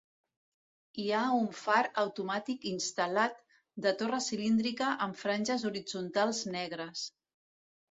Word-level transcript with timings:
Hi 1.01 1.03
ha 1.17 1.19
un 1.41 1.45
far 1.63 1.81
automàtic 2.03 2.65
instal·lat, 2.71 3.37
de 3.87 3.93
torre 4.01 4.23
cilíndrica 4.31 4.89
amb 5.09 5.23
franges 5.23 5.69
horitzontals 5.73 6.45
negres. 6.59 7.07